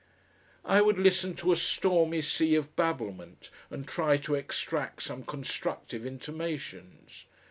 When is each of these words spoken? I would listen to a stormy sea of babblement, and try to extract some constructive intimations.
I 0.65 0.81
would 0.81 0.97
listen 0.97 1.35
to 1.35 1.51
a 1.51 1.55
stormy 1.55 2.21
sea 2.23 2.55
of 2.55 2.75
babblement, 2.75 3.51
and 3.69 3.87
try 3.87 4.17
to 4.17 4.33
extract 4.33 5.03
some 5.03 5.21
constructive 5.23 6.07
intimations. 6.07 7.25